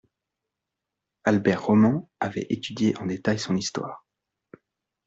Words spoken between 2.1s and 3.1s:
avait étudié en